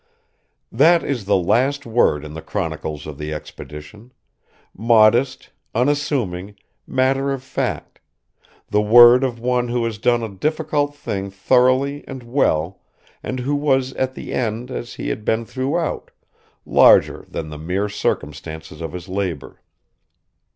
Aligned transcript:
That 0.71 1.03
is 1.03 1.25
the 1.25 1.35
last 1.37 1.85
word 1.85 2.25
in 2.25 2.33
the 2.33 2.41
chronicles 2.41 3.05
of 3.05 3.19
the 3.19 3.31
expedition, 3.31 4.11
modest, 4.75 5.51
unassuming, 5.75 6.55
matter 6.87 7.31
of 7.31 7.43
fact 7.43 7.99
the 8.67 8.81
word 8.81 9.23
of 9.23 9.39
one 9.39 9.67
who 9.67 9.83
had 9.85 10.01
done 10.01 10.23
a 10.23 10.29
difficult 10.35 10.95
thing 10.95 11.29
thoroughly 11.29 12.03
and 12.07 12.23
well, 12.23 12.81
and 13.21 13.41
who 13.41 13.53
was 13.53 13.93
at 13.93 14.15
the 14.15 14.33
end, 14.33 14.71
as 14.71 14.95
he 14.95 15.09
had 15.09 15.23
been 15.23 15.45
throughout, 15.45 16.09
larger 16.65 17.23
than 17.29 17.49
the 17.51 17.59
mere 17.59 17.87
circumstances 17.87 18.81
of 18.81 18.93
his 18.93 19.07
labor. 19.07 19.61